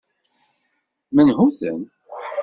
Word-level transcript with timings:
Menhu-ten? 1.15 1.79